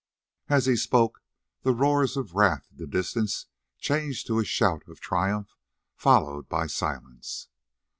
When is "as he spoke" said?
0.49-1.21